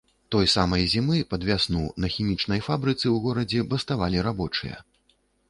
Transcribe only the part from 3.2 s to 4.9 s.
горадзе, баставалі рабочыя.